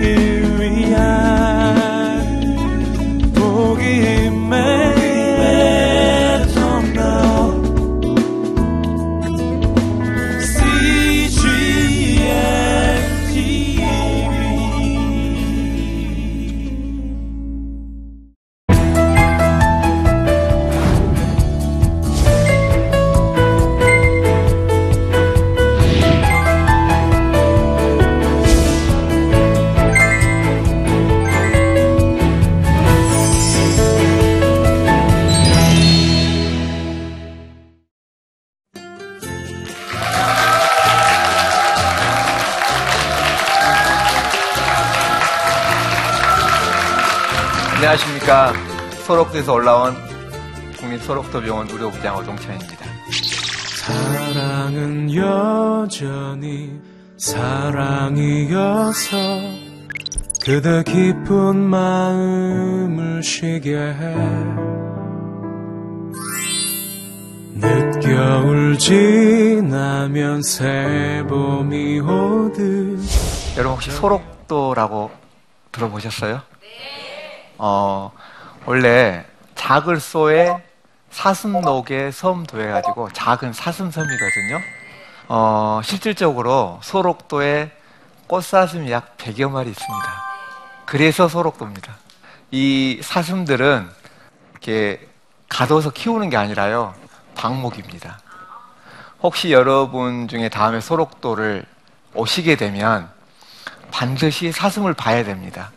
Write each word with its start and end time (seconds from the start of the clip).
위 0.00 0.27
소록도에서 49.38 49.52
올라온 49.52 49.94
국립소록도병원 50.78 51.68
의료부장 51.70 52.16
어동찬입니다. 52.16 52.86
사랑은 53.76 55.14
여전히 55.14 56.80
사랑이어서 57.18 59.16
그대 60.42 60.82
깊은 60.82 61.56
마음을 61.56 63.22
쉬게 63.22 63.76
해 63.76 64.16
늦겨울 67.54 68.78
지나면 68.78 70.42
새봄이 70.42 72.00
오듯 72.00 73.00
여러분 73.56 73.74
혹시 73.74 73.90
소록도라고 73.90 75.10
들어보셨어요? 75.72 76.40
어, 77.58 78.12
원래 78.68 79.24
자글소에 79.54 80.62
사슴록에 81.10 82.10
섬 82.10 82.44
도 82.44 82.60
해가지고 82.60 83.10
작은 83.14 83.54
사슴섬이거든요. 83.54 84.60
어, 85.28 85.80
실질적으로 85.82 86.78
소록도에 86.82 87.70
꽃사슴이 88.26 88.90
약 88.90 89.16
100여 89.16 89.50
마리 89.50 89.70
있습니다. 89.70 90.22
그래서 90.84 91.28
소록도입니다. 91.28 91.96
이 92.50 93.00
사슴들은 93.02 93.88
이렇게 94.52 95.08
가둬서 95.48 95.88
키우는 95.88 96.28
게 96.28 96.36
아니라요, 96.36 96.92
방목입니다. 97.36 98.18
혹시 99.22 99.50
여러분 99.50 100.28
중에 100.28 100.50
다음에 100.50 100.82
소록도를 100.82 101.64
오시게 102.12 102.56
되면 102.56 103.08
반드시 103.90 104.52
사슴을 104.52 104.92
봐야 104.92 105.24
됩니다. 105.24 105.70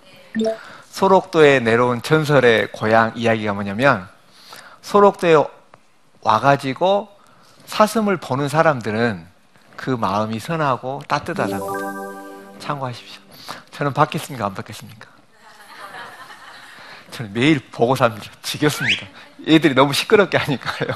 소록도에 0.90 1.60
내려온 1.60 2.02
전설의 2.02 2.72
고향 2.72 3.14
이야기가 3.16 3.54
뭐냐면 3.54 4.08
소록도에 4.82 5.36
와가지고 6.22 7.10
사슴을 7.66 8.18
보는 8.18 8.50
사람들은 8.50 9.26
그 9.76 9.90
마음이 9.90 10.40
선하고 10.40 11.02
따뜻하답니다. 11.08 12.60
참고하십시오. 12.60 13.22
저는 13.72 13.94
받겠습니까? 13.94 14.46
안 14.46 14.54
받겠습니까? 14.54 15.08
저는 17.12 17.34
매일 17.34 17.60
보고 17.72 17.96
삽니다. 17.96 18.30
지겹습니다. 18.42 19.08
애들이 19.48 19.74
너무 19.74 19.94
시끄럽게 19.94 20.38
하니까요. 20.38 20.90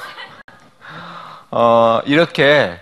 어, 1.50 2.00
이렇게 2.04 2.80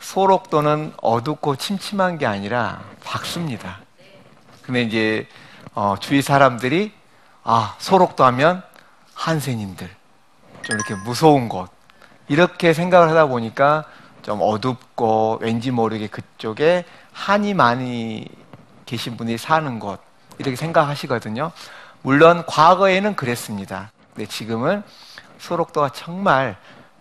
소록도는 0.00 0.94
어둡고 1.00 1.56
침침한 1.56 2.18
게 2.18 2.26
아니라 2.26 2.82
밝습니다. 3.02 3.78
근데 4.62 4.82
이제 4.82 5.28
어, 5.74 5.96
주위 5.98 6.22
사람들이 6.22 6.92
아 7.42 7.74
소록도 7.78 8.24
하면 8.24 8.62
한센인들 9.14 9.90
좀 10.62 10.76
이렇게 10.76 10.94
무서운 10.94 11.48
곳 11.48 11.68
이렇게 12.28 12.72
생각을 12.72 13.10
하다 13.10 13.26
보니까 13.26 13.84
좀 14.22 14.38
어둡고 14.40 15.38
왠지 15.42 15.70
모르게 15.70 16.06
그쪽에 16.06 16.84
한이 17.12 17.54
많이 17.54 18.26
계신 18.86 19.16
분이 19.16 19.36
사는 19.36 19.78
곳 19.78 20.00
이렇게 20.38 20.56
생각하시거든요. 20.56 21.50
물론 22.02 22.44
과거에는 22.46 23.16
그랬습니다. 23.16 23.90
근데 24.14 24.28
지금은 24.28 24.82
소록도가 25.38 25.90
정말 25.90 26.56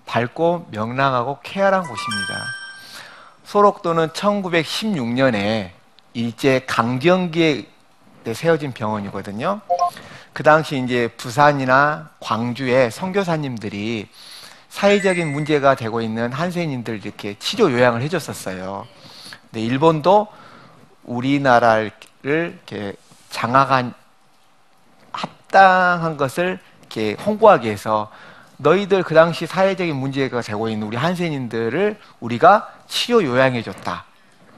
밝고 0.05 0.67
명랑하고 0.71 1.39
쾌활한 1.43 1.81
곳입니다. 1.81 2.45
소록도는 3.45 4.09
1916년에 4.09 5.71
일제 6.13 6.65
강점기에 6.67 7.72
세워진 8.31 8.73
병원이거든요. 8.73 9.61
그 10.33 10.43
당시 10.43 10.77
이제 10.77 11.09
부산이나 11.17 12.09
광주에 12.19 12.89
선교사님들이 12.89 14.07
사회적인 14.69 15.31
문제가 15.31 15.75
되고 15.75 16.01
있는 16.01 16.31
한센인들 16.31 17.05
이렇게 17.05 17.35
치료 17.37 17.71
요양을 17.71 18.01
해줬었어요. 18.01 18.87
근데 19.51 19.61
일본도 19.61 20.27
우리나라를 21.03 21.91
이렇게 22.23 22.95
장악한 23.29 23.93
합당한 25.11 26.17
것을 26.17 26.59
이렇게 26.79 27.15
홍보하기 27.23 27.65
위해서 27.65 28.09
너희들 28.57 29.03
그 29.03 29.13
당시 29.13 29.45
사회적인 29.45 29.95
문제가 29.95 30.41
되고 30.41 30.69
있는 30.69 30.87
우리 30.87 30.97
한센인들을 30.97 31.99
우리가 32.19 32.71
치료 32.87 33.23
요양해줬다. 33.23 34.05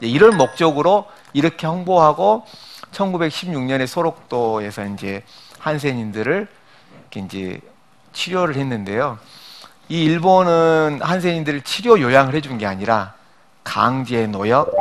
이런 0.01 0.37
목적으로 0.37 1.05
이렇게 1.33 1.67
홍보하고 1.67 2.45
1916년에 2.95 3.87
소록도에서 3.87 4.85
이제 4.85 5.23
한센인들을 5.59 6.47
이제 7.15 7.59
치료를 8.13 8.55
했는데요. 8.55 9.19
이 9.89 10.03
일본은 10.03 10.99
한센인들을 11.01 11.61
치료 11.61 11.99
요양을 11.99 12.33
해준 12.33 12.57
게 12.57 12.65
아니라 12.65 13.13
강제 13.63 14.27
노역, 14.27 14.71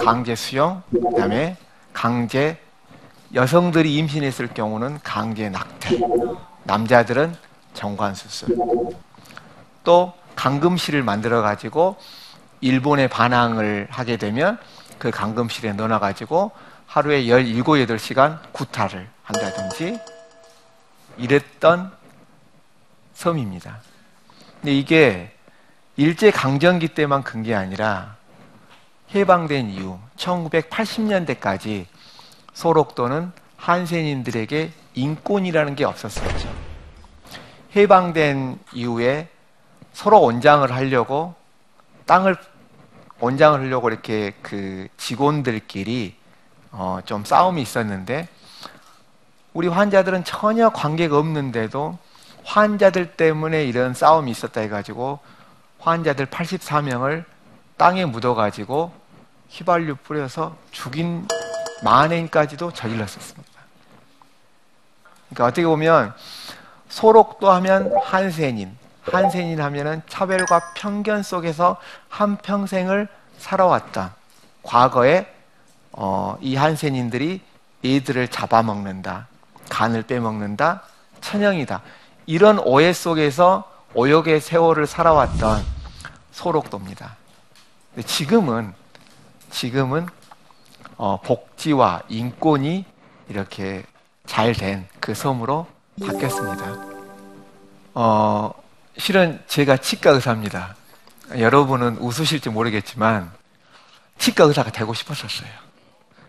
강제 0.00 0.34
수용, 0.34 0.82
그다음에 0.90 1.56
강제 1.92 2.58
여성들이 3.34 3.94
임신했을 3.96 4.48
경우는 4.48 4.98
강제 5.02 5.48
낙태, 5.48 5.98
남자들은 6.64 7.34
정관 7.74 8.14
수술, 8.14 8.56
또 9.84 10.12
감금실을 10.36 11.02
만들어 11.02 11.42
가지고 11.42 11.96
일본에 12.60 13.08
반항을 13.08 13.88
하게 13.90 14.16
되면 14.16 14.58
그 14.98 15.10
감금실에 15.10 15.72
넣어 15.72 15.98
가지고 15.98 16.52
하루에 16.92 17.26
17, 17.26 17.62
8시간 17.86 18.38
구타를 18.52 19.08
한다든지 19.22 19.98
이랬던 21.16 21.90
섬입니다. 23.14 23.78
근데 24.60 24.74
이게 24.74 25.34
일제 25.96 26.30
강점기 26.30 26.88
때만 26.88 27.22
큰 27.22 27.44
게 27.44 27.54
아니라 27.54 28.16
해방된 29.14 29.70
이후 29.70 29.98
1980년대까지 30.18 31.86
소록도는 32.52 33.32
한센인들에게 33.56 34.70
인권이라는 34.92 35.74
게 35.76 35.86
없었었죠. 35.86 36.54
해방된 37.74 38.58
이후에 38.74 39.28
서로 39.94 40.20
원장을 40.20 40.70
하려고 40.70 41.34
땅을 42.04 42.36
원장을 43.18 43.60
하려고 43.60 43.88
이렇게 43.88 44.34
그 44.42 44.88
직원들끼리 44.98 46.20
어, 46.72 47.00
좀 47.04 47.24
싸움이 47.24 47.60
있었는데 47.62 48.28
우리 49.52 49.68
환자들은 49.68 50.24
전혀 50.24 50.70
관계가 50.70 51.18
없는데도 51.18 51.98
환자들 52.44 53.12
때문에 53.12 53.64
이런 53.64 53.94
싸움이 53.94 54.30
있었다 54.30 54.62
해가지고 54.62 55.20
환자들 55.78 56.26
84명을 56.26 57.24
땅에 57.76 58.04
묻어가지고 58.04 58.92
휘발유 59.50 59.96
뿌려서 59.96 60.56
죽인 60.70 61.28
만행까지도 61.84 62.72
저질렀었습니다. 62.72 63.52
그러니까 65.28 65.46
어떻게 65.46 65.66
보면 65.66 66.14
소록도 66.88 67.50
하면 67.50 67.92
한센인, 68.02 68.76
한센인 69.02 69.60
하면은 69.60 70.02
차별과 70.08 70.72
편견 70.74 71.22
속에서 71.22 71.76
한 72.08 72.36
평생을 72.36 73.08
살아왔다. 73.38 74.14
과거에 74.62 75.26
어, 75.92 76.36
이 76.40 76.56
한센인들이 76.56 77.40
이들을 77.82 78.28
잡아먹는다. 78.28 79.28
간을 79.68 80.02
빼먹는다. 80.02 80.82
천형이다. 81.20 81.82
이런 82.26 82.58
오해 82.60 82.92
속에서 82.92 83.70
오역의 83.94 84.40
세월을 84.40 84.86
살아왔던 84.86 85.62
소록도입니다. 86.32 87.16
지금은, 88.06 88.72
지금은 89.50 90.06
어, 90.96 91.20
복지와 91.20 92.02
인권이 92.08 92.84
이렇게 93.28 93.84
잘 94.26 94.54
된 94.54 94.86
그 95.00 95.14
섬으로 95.14 95.66
바뀌었습니다. 96.00 96.76
어, 97.94 98.54
실은 98.96 99.42
제가 99.48 99.76
치과 99.78 100.12
의사입니다. 100.12 100.76
여러분은 101.36 101.96
웃으실지 101.98 102.50
모르겠지만 102.50 103.30
치과 104.18 104.44
의사가 104.44 104.70
되고 104.70 104.94
싶었었어요. 104.94 105.50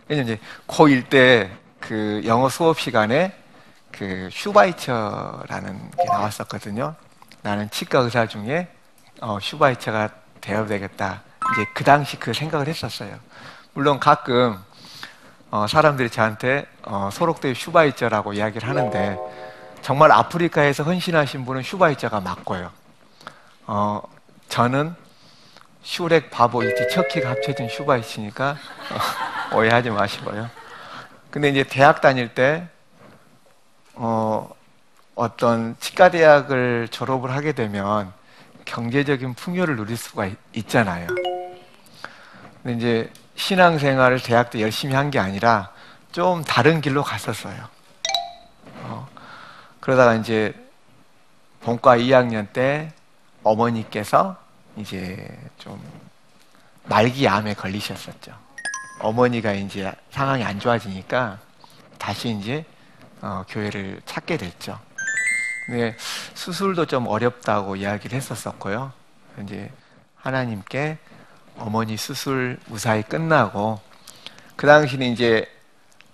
왜냐면 0.07 0.33
이제 0.33 0.41
고1 0.67 1.09
때 1.09 1.63
그 1.87 2.21
영어 2.25 2.47
수업 2.47 2.79
시간에 2.79 3.35
그 3.91 4.29
슈바이처라는 4.31 5.91
게 5.91 6.03
나왔었거든요. 6.05 6.95
나는 7.41 7.69
치과 7.71 7.99
의사 7.99 8.25
중에 8.25 8.69
어, 9.19 9.37
슈바이처가 9.41 10.09
되어야 10.39 10.65
되겠다. 10.65 11.21
이제 11.53 11.65
그 11.73 11.83
당시 11.83 12.17
그 12.17 12.33
생각을 12.33 12.67
했었어요. 12.69 13.19
물론 13.73 13.99
가끔 13.99 14.57
어, 15.51 15.67
사람들이 15.67 16.09
저한테 16.09 16.65
어, 16.83 17.09
소록도의 17.11 17.53
슈바이처라고 17.53 18.31
이야기를 18.33 18.67
하는데 18.67 19.19
정말 19.81 20.13
아프리카에서 20.13 20.83
헌신하신 20.83 21.43
분은 21.43 21.63
슈바이처가 21.63 22.21
맞고요. 22.21 22.71
어, 23.67 24.01
저는 24.47 24.95
슈렉, 25.83 26.31
바보, 26.31 26.63
이티, 26.63 26.89
척키가 26.89 27.29
합쳐진 27.29 27.69
슈바이치니까 27.69 28.57
어, 29.51 29.55
오해하지 29.57 29.89
마시고요. 29.89 30.49
근데 31.29 31.49
이제 31.49 31.63
대학 31.63 31.99
다닐 32.01 32.33
때 32.33 32.67
어, 33.95 34.49
어떤 35.15 35.75
치과대학을 35.79 36.87
졸업을 36.89 37.31
하게 37.31 37.51
되면 37.51 38.11
경제적인 38.65 39.33
풍요를 39.33 39.75
누릴 39.75 39.97
수가 39.97 40.27
있, 40.53 40.69
잖아요 40.69 41.07
근데 42.63 42.77
이제 42.77 43.11
신앙생활을 43.35 44.21
대학 44.21 44.49
때 44.51 44.61
열심히 44.61 44.95
한 44.95 45.11
게 45.11 45.19
아니라 45.19 45.71
좀 46.11 46.43
다른 46.43 46.79
길로 46.79 47.03
갔었어요. 47.03 47.55
어, 48.83 49.07
그러다가 49.79 50.15
이제 50.15 50.53
본과 51.61 51.97
2학년 51.97 52.47
때 52.53 52.93
어머니께서 53.43 54.37
이제 54.77 55.27
좀 55.57 55.81
말기암에 56.85 57.53
걸리셨었죠. 57.53 58.33
어머니가 58.99 59.53
이제 59.53 59.91
상황이 60.11 60.43
안 60.43 60.59
좋아지니까 60.59 61.39
다시 61.97 62.29
이제 62.29 62.65
어, 63.21 63.43
교회를 63.47 64.01
찾게 64.05 64.37
됐죠. 64.37 64.79
근데 65.65 65.95
수술도 66.33 66.85
좀 66.87 67.07
어렵다고 67.07 67.77
이야기를 67.77 68.17
했었었고요. 68.17 68.91
이제 69.43 69.71
하나님께 70.15 70.97
어머니 71.57 71.95
수술 71.97 72.59
무사히 72.65 73.01
끝나고 73.03 73.79
그 74.55 74.67
당시는 74.67 75.07
이제 75.07 75.49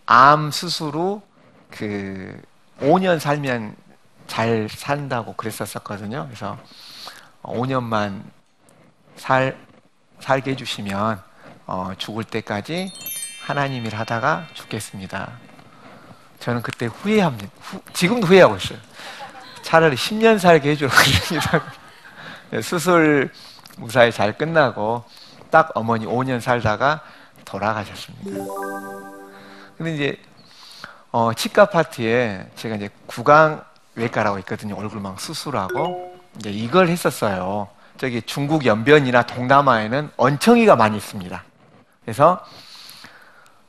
암 0.06 0.52
수술 0.52 0.96
후 0.96 1.30
그 1.70 2.42
5년 2.80 3.20
살면 3.20 3.76
잘 4.28 4.68
산다고 4.70 5.34
그랬었었거든요. 5.34 6.26
그래서 6.28 6.58
5년만 7.42 8.24
살 9.20 9.58
살게 10.22 10.52
해주시면 10.52 11.22
어, 11.68 11.92
죽을 11.98 12.24
때까지 12.24 12.92
하나님을 13.46 13.94
하다가 13.94 14.48
죽겠습니다. 14.54 15.30
저는 16.40 16.62
그때 16.62 16.88
후회합니다. 16.88 17.50
후, 17.62 17.82
지금도 17.94 18.28
후회하고 18.28 18.56
있어요. 18.56 18.80
차라리 19.62 19.96
10년 19.96 20.40
살게 20.40 20.72
해주라 20.72 20.90
그럽니다. 20.92 22.62
수술 22.64 23.32
무사히 23.78 24.12
잘 24.12 24.38
끝나고 24.38 25.04
딱 25.52 25.72
어머니 25.76 26.06
5년 26.06 26.40
살다가 26.40 27.02
돌아가셨습니다. 27.46 28.46
근데 29.78 29.96
이제 29.96 30.22
어, 31.12 31.34
치과 31.34 31.66
파트에 31.66 32.50
제가 32.56 32.76
이제 32.76 32.90
구강 33.06 33.64
외과라고 33.96 34.40
있거든요. 34.40 34.76
얼굴망 34.76 35.18
수술하고 35.18 36.20
이제 36.38 36.52
이걸 36.52 36.88
했었어요. 36.88 37.68
저기 38.00 38.22
중국 38.22 38.66
연변이나 38.66 39.24
동남아에는 39.24 40.12
언청이가 40.16 40.78
많이 40.78 40.96
있습니다. 40.96 41.44
그래서 42.02 42.44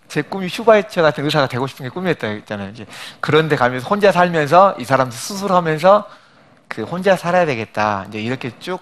제 0.06 0.22
꿈이 0.22 0.48
슈바이처 0.48 1.02
같은 1.02 1.24
의사가 1.24 1.48
되고 1.48 1.66
싶은 1.66 1.84
게 1.84 1.90
꿈이었다 1.90 2.28
했잖아요. 2.28 2.70
이제 2.70 2.86
그런데 3.18 3.56
가면서 3.56 3.88
혼자 3.88 4.12
살면서 4.12 4.76
이 4.78 4.84
사람도 4.84 5.14
수술하면서 5.14 6.08
그 6.68 6.84
혼자 6.84 7.16
살아야 7.16 7.44
되겠다. 7.44 8.04
이제 8.08 8.20
이렇게 8.20 8.56
쭉 8.60 8.80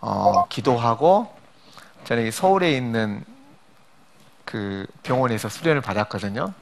어, 0.00 0.46
기도하고 0.48 1.30
저는 2.04 2.30
서울에 2.30 2.72
있는 2.72 3.22
그 4.46 4.86
병원에서 5.02 5.50
수련을 5.50 5.82
받았거든요. 5.82 6.54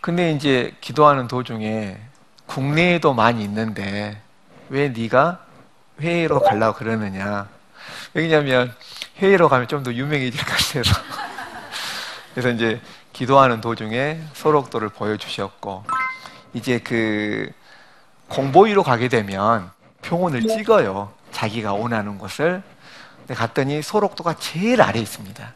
근데 0.00 0.32
이제 0.32 0.74
기도하는 0.80 1.28
도중에 1.28 2.00
국내에도 2.46 3.14
많이 3.14 3.44
있는데 3.44 4.20
왜 4.70 4.88
네가 4.88 5.51
회의로 6.02 6.40
가려고 6.40 6.78
그러느냐? 6.78 7.48
왜냐면 8.12 8.74
회의로 9.18 9.48
가면 9.48 9.68
좀 9.68 9.82
더 9.82 9.92
유명해질 9.92 10.44
것 10.44 10.50
같아서. 10.50 11.00
그래서 12.34 12.50
이제 12.50 12.80
기도하는 13.12 13.60
도중에 13.60 14.20
소록도를 14.34 14.88
보여주셨고, 14.90 15.84
이제 16.54 16.78
그 16.80 17.50
공보위로 18.28 18.82
가게 18.82 19.08
되면 19.08 19.70
표본을 20.02 20.42
찍어요. 20.42 21.12
자기가 21.30 21.72
원하는 21.74 22.18
곳을. 22.18 22.62
근데 23.18 23.34
갔더니 23.34 23.82
소록도가 23.82 24.34
제일 24.34 24.82
아래에 24.82 25.00
있습니다. 25.00 25.54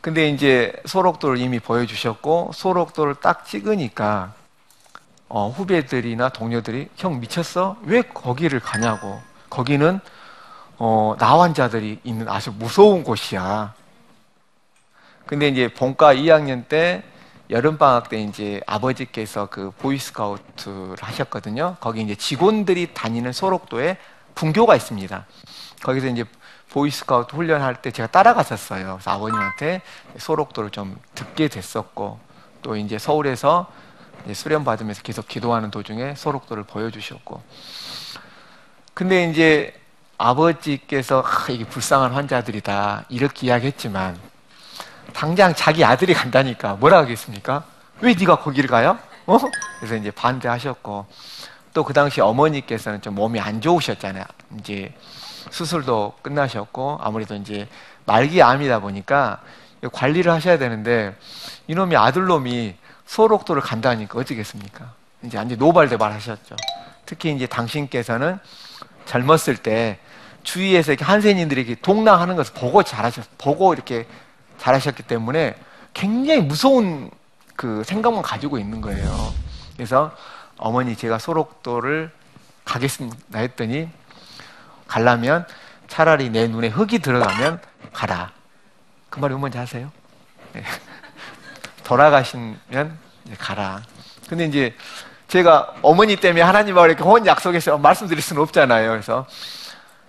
근데 0.00 0.28
이제 0.28 0.72
소록도를 0.86 1.38
이미 1.38 1.58
보여주셨고, 1.60 2.52
소록도를 2.54 3.16
딱 3.16 3.46
찍으니까, 3.46 4.32
어, 5.28 5.48
후배들이나 5.50 6.28
동료들이, 6.30 6.88
형 6.96 7.20
미쳤어? 7.20 7.76
왜 7.84 8.02
거기를 8.02 8.60
가냐고. 8.60 9.20
거기는 9.54 10.00
어, 10.78 11.14
나환자들이 11.16 12.00
있는 12.02 12.28
아주 12.28 12.52
무서운 12.52 13.04
곳이야. 13.04 13.72
근데 15.26 15.46
이제 15.46 15.72
본과 15.72 16.16
2학년 16.16 16.66
때 16.66 17.04
여름 17.50 17.78
방학 17.78 18.08
때 18.08 18.20
이제 18.20 18.60
아버지께서 18.66 19.46
그 19.46 19.70
보이스카우트를 19.78 20.96
하셨거든요. 21.00 21.76
거기 21.78 22.02
이제 22.02 22.16
직원들이 22.16 22.94
다니는 22.94 23.32
소록도에 23.32 23.96
분교가 24.34 24.74
있습니다. 24.74 25.24
거기서 25.84 26.08
이제 26.08 26.24
보이스카우트 26.70 27.36
훈련할 27.36 27.80
때 27.80 27.92
제가 27.92 28.08
따라갔었어요. 28.08 28.94
그래서 28.94 29.10
아버님한테 29.12 29.82
소록도를 30.18 30.70
좀 30.70 30.98
듣게 31.14 31.46
됐었고 31.46 32.18
또 32.62 32.76
이제 32.76 32.98
서울에서 32.98 33.70
이제 34.24 34.34
수련 34.34 34.64
받으면서 34.64 35.02
계속 35.02 35.28
기도하는 35.28 35.70
도중에 35.70 36.16
소록도를 36.16 36.64
보여주셨고 36.64 37.40
근데 38.94 39.28
이제 39.28 39.74
아버지께서 40.18 41.24
아, 41.26 41.46
이게 41.50 41.64
불쌍한 41.64 42.12
환자들이다 42.12 43.06
이렇게 43.08 43.48
이야기했지만 43.48 44.18
당장 45.12 45.54
자기 45.54 45.84
아들이 45.84 46.14
간다니까 46.14 46.74
뭐라 46.74 46.98
하겠습니까? 46.98 47.64
왜 48.00 48.14
네가 48.14 48.36
거기를 48.36 48.68
가요? 48.68 48.98
어? 49.26 49.38
그래서 49.78 49.96
이제 49.96 50.10
반대하셨고 50.10 51.06
또 51.74 51.82
그 51.82 51.92
당시 51.92 52.20
어머니께서는 52.20 53.02
좀 53.02 53.16
몸이 53.16 53.40
안 53.40 53.60
좋으셨잖아요. 53.60 54.24
이제 54.60 54.94
수술도 55.50 56.14
끝나셨고 56.22 57.00
아무래도 57.02 57.34
이제 57.34 57.68
말기 58.04 58.40
암이다 58.42 58.78
보니까 58.78 59.40
관리를 59.92 60.30
하셔야 60.30 60.56
되는데 60.56 61.16
이놈이 61.66 61.96
아들놈이 61.96 62.76
소록도를 63.06 63.60
간다니까 63.60 64.18
어쩌겠습니까? 64.20 64.92
이제 65.24 65.36
완전 65.36 65.58
노발대발 65.58 66.12
하셨죠. 66.12 66.54
특히 67.06 67.32
이제 67.32 67.46
당신께서는 67.46 68.38
젊었을 69.06 69.56
때 69.58 69.98
주위에서 70.42 70.92
이렇게 70.92 71.04
한세인들이 71.04 71.76
동랑하는 71.76 72.36
것을 72.36 72.54
보고 72.54 72.82
잘하셨, 72.82 73.38
보고 73.38 73.72
이렇게 73.74 74.06
잘하셨기 74.58 75.04
때문에 75.04 75.54
굉장히 75.92 76.42
무서운 76.42 77.10
그 77.56 77.82
생각만 77.84 78.22
가지고 78.22 78.58
있는 78.58 78.80
거예요. 78.80 79.32
그래서 79.74 80.14
어머니 80.56 80.96
제가 80.96 81.18
소록도를 81.18 82.10
가겠습니다 82.64 83.38
했더니 83.38 83.88
가려면 84.86 85.46
차라리 85.88 86.30
내 86.30 86.46
눈에 86.48 86.68
흙이 86.68 86.98
들어가면 87.00 87.60
가라. 87.92 88.32
그 89.10 89.20
말이 89.20 89.34
뭔지 89.34 89.58
아세요? 89.58 89.90
네. 90.52 90.62
돌아가시면 91.84 92.98
가라. 93.38 93.82
근데 94.28 94.46
이제 94.46 94.74
제가 95.34 95.74
어머니 95.82 96.14
때문에 96.14 96.42
하나님하고 96.42 96.86
이렇게 96.86 97.02
혼 97.02 97.26
약속해서 97.26 97.76
말씀드릴 97.78 98.22
수는 98.22 98.40
없잖아요. 98.42 98.88
그래서 98.90 99.26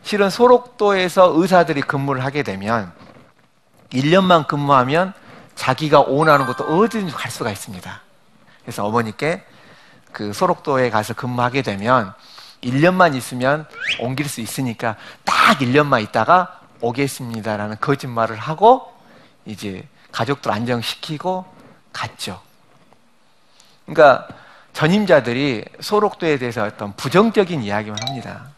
실은 0.03 0.29
소록도에서 0.29 1.33
의사들이 1.35 1.81
근무를 1.81 2.23
하게 2.23 2.43
되면 2.43 2.91
1년만 3.89 4.45
근무하면 4.45 5.13
자기가 5.55 6.01
원하는 6.01 6.45
곳도 6.45 6.65
어디든지 6.65 7.11
갈 7.15 7.31
수가 7.31 7.49
있습니다. 7.49 8.01
그래서 8.61 8.85
어머니께 8.85 9.43
그 10.11 10.31
소록도에 10.31 10.91
가서 10.91 11.15
근무하게 11.15 11.63
되면 11.63 12.13
1년만 12.61 13.15
있으면 13.15 13.65
옮길 13.99 14.29
수 14.29 14.41
있으니까 14.41 14.95
딱 15.23 15.57
1년만 15.57 16.03
있다가 16.03 16.59
오겠습니다라는 16.81 17.77
거짓말을 17.81 18.37
하고 18.37 18.93
이제 19.47 19.87
가족들 20.11 20.51
안정시키고 20.51 21.45
갔죠. 21.91 22.39
그러니까 23.87 24.27
전임자들이 24.75 25.63
소록도에 25.79 26.37
대해서 26.37 26.65
어떤 26.65 26.93
부정적인 26.97 27.63
이야기만 27.63 27.97
합니다. 28.05 28.49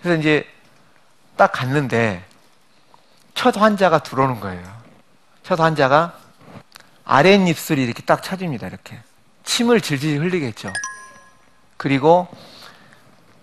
그래서 0.00 0.20
이제 0.20 0.46
딱 1.34 1.50
갔는데 1.50 2.22
첫 3.34 3.56
환자가 3.56 4.00
들어오는 4.00 4.38
거예요. 4.38 4.62
첫 5.42 5.58
환자가 5.58 6.18
아랫입술이 7.06 7.82
이렇게 7.82 8.02
딱 8.02 8.22
쳐집니다. 8.22 8.66
이렇게 8.66 8.98
침을 9.44 9.80
질질 9.80 10.20
흘리겠죠. 10.20 10.70
그리고 11.78 12.28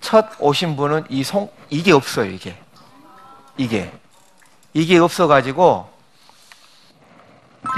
첫 0.02 0.30
오신 0.40 0.76
분은 0.76 1.06
이 1.10 1.24
송, 1.24 1.52
이게 1.72 1.92
없어요, 1.92 2.30
이게. 2.30 2.56
이게. 3.58 3.92
이게 4.74 5.00
없어가지고, 5.00 5.90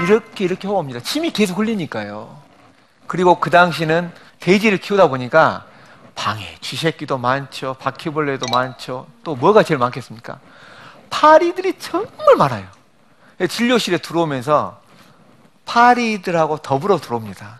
이렇게, 0.02 0.44
이렇게 0.44 0.68
호흡합니다. 0.68 1.00
침이 1.00 1.32
계속 1.32 1.58
흘리니까요. 1.58 2.43
그리고 3.06 3.38
그 3.40 3.50
당시는 3.50 4.12
돼지를 4.40 4.78
키우다 4.78 5.08
보니까 5.08 5.66
방에 6.14 6.56
쥐새끼도 6.60 7.18
많죠. 7.18 7.74
바퀴벌레도 7.80 8.46
많죠. 8.52 9.06
또 9.24 9.34
뭐가 9.34 9.62
제일 9.62 9.78
많겠습니까? 9.78 10.38
파리들이 11.10 11.78
정말 11.78 12.36
많아요. 12.36 12.66
진료실에 13.48 13.98
들어오면서 13.98 14.80
파리들하고 15.66 16.58
더불어 16.58 16.98
들어옵니다. 16.98 17.58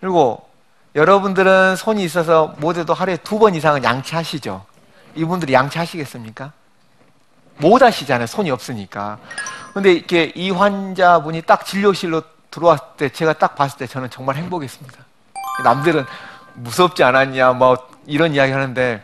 그리고 0.00 0.48
여러분들은 0.94 1.76
손이 1.76 2.02
있어서 2.04 2.54
모두도 2.58 2.94
하루에 2.94 3.16
두 3.18 3.38
번 3.38 3.54
이상은 3.54 3.84
양치하시죠? 3.84 4.64
이분들이 5.14 5.52
양치하시겠습니까? 5.52 6.52
못 7.58 7.82
하시잖아요. 7.82 8.26
손이 8.26 8.50
없으니까. 8.50 9.18
근데 9.74 9.92
이렇게 9.92 10.32
이 10.34 10.50
환자분이 10.50 11.42
딱 11.42 11.64
진료실로 11.66 12.22
들어왔을 12.50 12.84
때 12.96 13.08
제가 13.08 13.34
딱 13.34 13.54
봤을 13.54 13.78
때 13.78 13.86
저는 13.86 14.10
정말 14.10 14.36
행복했습니다. 14.36 14.98
남들은 15.64 16.04
무섭지 16.54 17.02
않았냐, 17.02 17.52
뭐 17.52 17.76
이런 18.06 18.34
이야기 18.34 18.52
하는데 18.52 19.02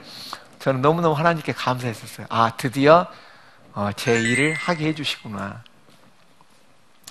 저는 0.58 0.80
너무너무 0.80 1.14
하나님께 1.14 1.52
감사했었어요. 1.52 2.26
아, 2.30 2.52
드디어 2.56 3.06
어, 3.74 3.90
제 3.96 4.20
일을 4.20 4.54
하게 4.54 4.88
해주시구나. 4.88 5.62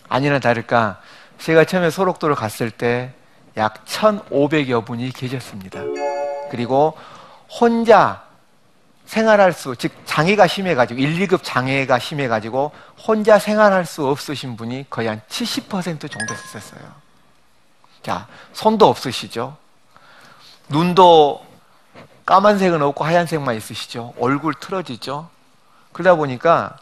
아니나 0.09 0.39
다를까, 0.39 1.01
제가 1.37 1.65
처음에 1.65 1.89
소록도를 1.89 2.35
갔을 2.35 2.71
때 2.71 3.13
약 3.57 3.85
1,500여 3.85 4.85
분이 4.85 5.11
계셨습니다. 5.11 5.81
그리고 6.49 6.97
혼자 7.49 8.23
생활할 9.11 9.51
수, 9.51 9.75
즉 9.75 9.91
장애가 10.05 10.47
심해가지고 10.47 11.01
1, 11.01 11.27
2급 11.27 11.41
장애가 11.43 11.99
심해가지고 11.99 12.71
혼자 12.97 13.39
생활할 13.39 13.85
수 13.85 14.07
없으신 14.07 14.55
분이 14.55 14.85
거의 14.89 15.09
한 15.09 15.19
70% 15.27 16.09
정도 16.09 16.33
있었어요. 16.33 16.81
자, 18.03 18.27
손도 18.53 18.87
없으시죠? 18.87 19.57
눈도 20.69 21.45
까만색은 22.25 22.81
없고 22.81 23.03
하얀색만 23.03 23.57
있으시죠? 23.57 24.13
얼굴 24.17 24.53
틀어지죠? 24.53 25.27
그러다 25.91 26.15
보니까 26.15 26.77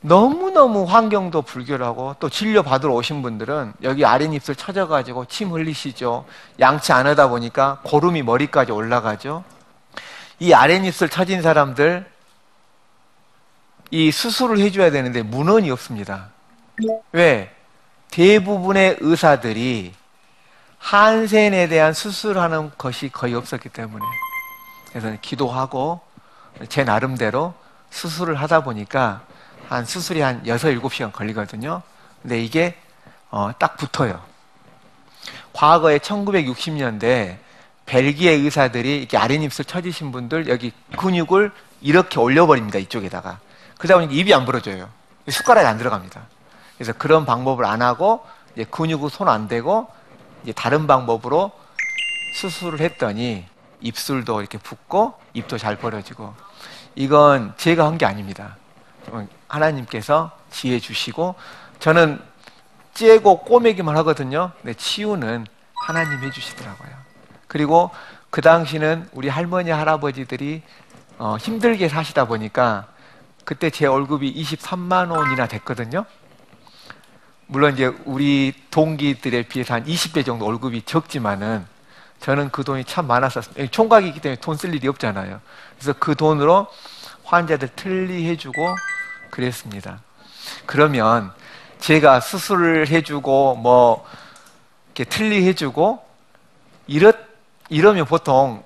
너무너무 0.00 0.84
환경도 0.84 1.42
불결하고 1.42 2.16
또 2.20 2.30
진료 2.30 2.62
받으러 2.62 2.94
오신 2.94 3.20
분들은 3.20 3.74
여기 3.82 4.06
아랫입술 4.06 4.56
쳐져가지고 4.56 5.26
침 5.26 5.50
흘리시죠. 5.50 6.24
양치 6.58 6.94
안 6.94 7.06
하다 7.06 7.28
보니까 7.28 7.80
고름이 7.82 8.22
머리까지 8.22 8.72
올라가죠. 8.72 9.44
이 10.40 10.52
아랫입술 10.52 11.08
처진 11.08 11.42
사람들 11.42 12.06
이 13.90 14.10
수술을 14.12 14.58
해줘야 14.58 14.90
되는데 14.90 15.22
문헌이 15.22 15.70
없습니다. 15.70 16.28
왜? 17.12 17.54
대부분의 18.10 18.98
의사들이 19.00 19.94
한센에 20.78 21.68
대한 21.68 21.92
수술하는 21.92 22.70
것이 22.78 23.08
거의 23.08 23.34
없었기 23.34 23.68
때문에 23.70 24.04
그래서 24.90 25.16
기도하고 25.20 26.00
제 26.68 26.84
나름대로 26.84 27.54
수술을 27.90 28.36
하다 28.36 28.62
보니까 28.62 29.22
한 29.68 29.84
수술이 29.84 30.20
한 30.20 30.46
6, 30.46 30.56
7시간 30.56 31.12
걸리거든요. 31.12 31.82
근데 32.22 32.42
이게 32.42 32.78
어, 33.30 33.50
딱 33.58 33.76
붙어요. 33.76 34.22
과거에 35.52 35.98
1960년대 35.98 37.38
벨기에 37.92 38.32
의사들이 38.32 38.98
이렇게 38.98 39.16
아랫입술 39.16 39.64
처지신 39.64 40.12
분들 40.12 40.48
여기 40.48 40.72
근육을 40.98 41.50
이렇게 41.80 42.20
올려버립니다. 42.20 42.78
이쪽에다가. 42.78 43.40
그러다 43.78 43.94
보니까 43.94 44.12
입이 44.12 44.32
안 44.34 44.44
벌어져요. 44.44 44.90
숟가락이 45.26 45.66
안 45.66 45.78
들어갑니다. 45.78 46.20
그래서 46.76 46.92
그런 46.92 47.24
방법을 47.24 47.64
안 47.64 47.80
하고 47.80 48.24
이제 48.54 48.64
근육을 48.64 49.08
손안 49.10 49.48
대고 49.48 49.88
이제 50.42 50.52
다른 50.52 50.86
방법으로 50.86 51.50
수술을 52.34 52.80
했더니 52.80 53.46
입술도 53.80 54.40
이렇게 54.40 54.58
붓고 54.58 55.14
입도 55.32 55.56
잘 55.56 55.76
벌어지고 55.76 56.34
이건 56.94 57.54
제가 57.56 57.86
한 57.86 57.96
게 57.96 58.04
아닙니다. 58.04 58.56
하나님께서 59.48 60.30
지혜 60.50 60.78
주시고 60.78 61.36
저는 61.78 62.20
째고 62.92 63.44
꼬매기만 63.44 63.96
하거든요. 63.98 64.50
근데 64.60 64.74
치유는 64.74 65.46
하나님 65.86 66.22
해주시더라고요. 66.22 67.07
그리고 67.48 67.90
그 68.30 68.40
당시는 68.40 69.08
우리 69.12 69.28
할머니 69.28 69.70
할아버지들이 69.70 70.62
어, 71.18 71.36
힘들게 71.40 71.88
사시다 71.88 72.26
보니까 72.26 72.86
그때 73.44 73.70
제 73.70 73.86
월급이 73.86 74.32
23만 74.34 75.10
원이나 75.10 75.48
됐거든요. 75.48 76.04
물론 77.46 77.72
이제 77.72 77.86
우리 78.04 78.52
동기들에 78.70 79.44
비해서 79.44 79.74
한 79.74 79.84
20배 79.84 80.24
정도 80.24 80.44
월급이 80.44 80.82
적지만은 80.82 81.66
저는 82.20 82.50
그 82.50 82.62
돈이 82.62 82.84
참 82.84 83.06
많았었어요. 83.06 83.68
총각이기 83.68 84.20
때문에 84.20 84.40
돈 84.40 84.56
쓸 84.56 84.74
일이 84.74 84.86
없잖아요. 84.88 85.40
그래서 85.78 85.94
그 85.98 86.14
돈으로 86.14 86.66
환자들 87.24 87.68
틀리해주고 87.74 88.76
그랬습니다. 89.30 90.00
그러면 90.66 91.32
제가 91.78 92.20
수술을 92.20 92.88
해주고 92.88 93.56
뭐 93.56 94.04
이렇게 94.94 95.04
틀리해주고 95.04 96.04
이렇 96.88 97.12
이러면 97.68 98.06
보통 98.06 98.64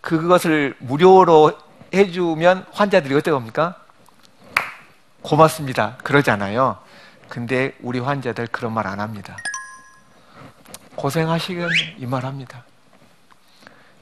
그것을 0.00 0.76
무료로 0.80 1.52
해주면 1.94 2.66
환자들이 2.72 3.14
어떻게 3.14 3.30
합니까? 3.30 3.76
고맙습니다. 5.22 5.96
그러잖아요. 6.02 6.78
근데 7.28 7.74
우리 7.80 7.98
환자들 8.00 8.48
그런 8.48 8.72
말 8.72 8.86
안 8.86 9.00
합니다. 9.00 9.36
고생하시겠네 10.96 11.96
이말 11.98 12.24
합니다. 12.24 12.64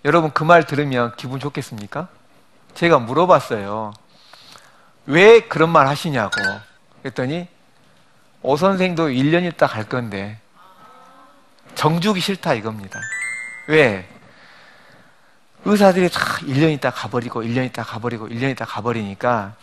여러분 0.05 0.31
그 0.33 0.45
말 0.45 0.65
들으면 0.67 1.15
기분 1.17 1.39
좋겠습니까? 1.39 2.09
제가 2.75 2.99
물어봤어요. 2.99 3.93
왜 5.07 5.41
그런 5.41 5.71
말 5.71 5.87
하시냐고. 5.87 6.31
그랬더니 7.03 7.49
오 8.43 8.57
선생도 8.57 9.09
1년 9.09 9.45
있다 9.53 9.67
갈 9.69 9.89
건데 9.89 10.39
정주기 11.77 12.21
싫다 12.21 12.55
이겁니다. 12.55 12.99
왜? 13.69 14.09
의사들이 15.64 16.11
다 16.11 16.21
1년 16.40 16.73
있다 16.75 16.90
가버리고 16.90 17.42
1년 17.42 17.66
있다 17.66 17.85
가버리고 17.85 18.28
1년 18.28 18.50
있다 18.50 18.64
가버리니까 18.64 19.54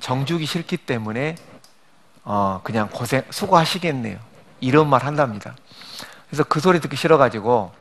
정주기 0.00 0.46
싫기 0.46 0.78
때문에 0.78 1.36
어 2.24 2.60
그냥 2.64 2.88
고생 2.90 3.22
수고하시겠네요. 3.30 4.18
이런 4.60 4.88
말 4.88 5.04
한답니다. 5.04 5.54
그래서 6.28 6.44
그 6.44 6.60
소리 6.60 6.80
듣기 6.80 6.96
싫어 6.96 7.18
가지고 7.18 7.72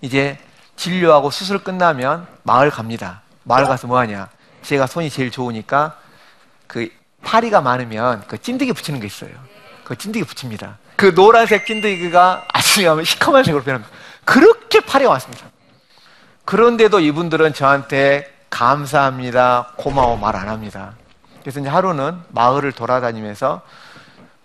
이제 0.00 0.38
진료하고 0.76 1.30
수술 1.30 1.58
끝나면 1.60 2.26
마을 2.42 2.70
갑니다. 2.70 3.22
마을 3.44 3.64
가서 3.64 3.86
뭐 3.86 3.98
하냐? 3.98 4.28
제가 4.62 4.86
손이 4.86 5.10
제일 5.10 5.30
좋으니까 5.30 5.98
그 6.66 6.88
파리가 7.22 7.60
많으면 7.60 8.24
그 8.26 8.36
찐득이 8.40 8.72
붙이는 8.72 9.00
게 9.00 9.06
있어요. 9.06 9.30
그 9.84 9.96
찐득이 9.96 10.24
붙입니다. 10.24 10.78
그 10.96 11.14
노란색 11.14 11.66
찐득이가 11.66 12.46
아침에 12.52 12.86
하면 12.88 13.04
시커먼 13.04 13.44
색으로 13.44 13.62
변합니다. 13.62 13.90
그렇게 14.24 14.80
파리가 14.80 15.10
많습니다. 15.10 15.46
그런데도 16.44 17.00
이분들은 17.00 17.54
저한테 17.54 18.30
감사합니다, 18.50 19.72
고마워 19.76 20.16
말 20.16 20.36
안 20.36 20.48
합니다. 20.48 20.92
그래서 21.40 21.60
이제 21.60 21.68
하루는 21.68 22.18
마을을 22.28 22.72
돌아다니면서 22.72 23.62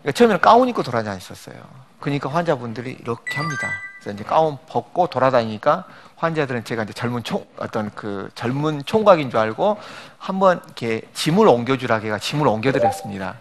그러니까 0.01 0.17
처음에는 0.17 0.41
가운 0.41 0.67
입고 0.69 0.83
돌아다녔었어요. 0.83 1.55
그러니까 1.99 2.29
환자분들이 2.29 2.97
이렇게 3.01 3.37
합니다. 3.37 3.67
그래서 3.99 4.15
이제 4.15 4.23
가운 4.23 4.57
벗고 4.67 5.07
돌아다니니까 5.07 5.83
환자들은 6.15 6.63
제가 6.63 6.83
이제 6.83 6.93
젊은 6.93 7.23
총 7.23 7.45
어떤 7.57 7.91
그 7.95 8.29
젊은 8.35 8.83
총각인 8.85 9.29
줄 9.29 9.39
알고 9.39 9.77
한번 10.17 10.61
이렇게 10.65 11.01
짐을 11.13 11.47
옮겨주라 11.47 11.99
걔가 11.99 12.19
짐을 12.19 12.47
옮겨드렸습니다. 12.47 13.35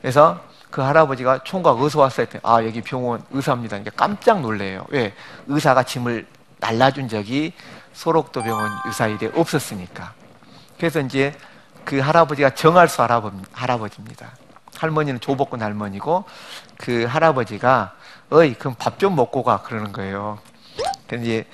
그래서 0.00 0.40
그 0.70 0.82
할아버지가 0.82 1.40
총각 1.44 1.80
어디서 1.80 2.00
왔어요? 2.00 2.26
아 2.42 2.62
여기 2.64 2.82
병원 2.82 3.22
의사입니다. 3.30 3.78
그러니까 3.78 3.92
깜짝 3.96 4.40
놀래요. 4.40 4.84
왜 4.88 5.14
의사가 5.46 5.84
짐을 5.84 6.26
날라준 6.58 7.08
적이 7.08 7.52
소록도 7.92 8.42
병원 8.42 8.70
의사 8.86 9.06
일에 9.06 9.30
없었으니까. 9.34 10.12
그래서 10.78 11.00
이제 11.00 11.34
그 11.84 11.98
할아버지가 11.98 12.50
정할수 12.50 13.02
할아버, 13.02 13.32
할아버지 13.52 13.96
입니다. 14.00 14.32
할머니는 14.76 15.20
조복군 15.20 15.62
할머니고 15.62 16.24
그 16.76 17.04
할아버지가 17.04 17.94
어이 18.30 18.54
그럼 18.54 18.74
밥 18.78 18.98
좀 18.98 19.16
먹고 19.16 19.42
가 19.42 19.62
그러는 19.62 19.92
거예요. 19.92 20.38
근데 21.06 21.24
이제 21.24 21.46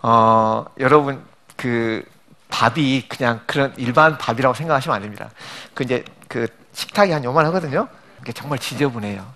어 0.00 0.64
여러분 0.78 1.24
그 1.56 2.04
밥이 2.48 3.08
그냥 3.08 3.40
그런 3.46 3.74
일반 3.76 4.16
밥이라고 4.16 4.54
생각하시면 4.54 4.96
안 4.96 5.02
됩니다. 5.02 5.30
그 5.74 5.84
이제 5.84 6.04
그 6.28 6.46
식탁이 6.72 7.12
한 7.12 7.24
요만하거든요. 7.24 7.88
정말 8.34 8.58
지저분해요. 8.58 9.26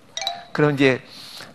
그럼 0.53 0.73
이제 0.73 1.03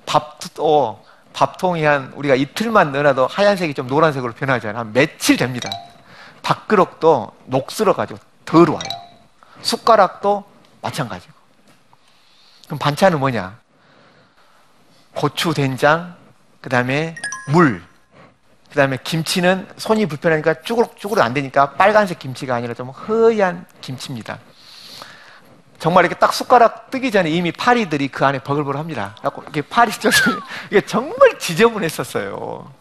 밥도 0.06 1.04
밥통이 1.38 1.84
한 1.84 2.12
우리가 2.16 2.34
이틀만 2.34 2.92
넣어놔도 2.94 3.28
하얀색이 3.28 3.76
좀 3.76 3.86
노란색으로 3.86 4.34
변하잖아요. 4.34 4.80
한 4.80 4.92
며칠 4.92 5.38
됩니다. 5.38 5.70
밥그릇도 6.42 7.32
녹슬어가지고 7.46 8.20
더러워요. 8.44 8.82
숟가락도 9.62 10.44
마찬가지고. 10.82 11.32
그럼 12.66 12.80
반찬은 12.80 13.20
뭐냐? 13.20 13.56
고추, 15.14 15.54
된장, 15.54 16.16
그 16.60 16.70
다음에 16.70 17.14
물, 17.52 17.84
그 18.70 18.76
다음에 18.76 18.98
김치는 19.04 19.68
손이 19.78 20.08
불편하니까 20.08 20.64
쭈그럭쭈그럭 20.64 21.24
안 21.24 21.36
되니까 21.36 21.74
빨간색 21.74 22.18
김치가 22.18 22.56
아니라 22.56 22.74
좀 22.74 22.90
허연 22.90 23.68
김치입니다. 23.82 24.40
정말 25.80 26.06
이렇게 26.06 26.18
딱 26.20 26.34
숟가락 26.34 26.90
뜨기 26.90 27.12
전에 27.12 27.30
이미 27.30 27.52
파리들이 27.52 28.08
그 28.08 28.26
안에 28.26 28.40
버글버글 28.40 28.78
합니다. 28.78 29.16
이게 29.50 29.62
파리 29.62 29.92
쪄서 29.92 30.32
이게 30.72 30.82
정말 30.82 31.38
지저분했었어요. 31.38 32.72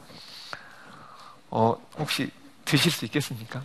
어, 1.50 1.76
혹시 1.98 2.30
드실 2.64 2.90
수 2.90 3.04
있겠습니까? 3.04 3.62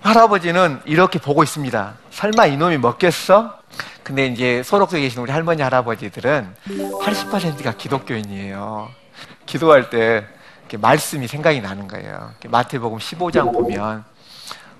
할아버지는 0.00 0.80
이렇게 0.84 1.18
보고 1.18 1.42
있습니다. 1.42 1.94
설마 2.10 2.46
이놈이 2.46 2.78
먹겠어? 2.78 3.58
근데 4.04 4.26
이제 4.26 4.62
소록에 4.62 5.00
계신 5.00 5.20
우리 5.20 5.32
할머니 5.32 5.62
할아버지들은 5.62 6.54
80%가 7.02 7.72
기독교인이에요. 7.72 8.88
기도할 9.46 9.90
때 9.90 10.28
말씀이 10.78 11.26
생각이 11.26 11.60
나는 11.60 11.88
거예요. 11.88 12.32
마태복음 12.46 12.98
15장 12.98 13.52
보면 13.52 14.04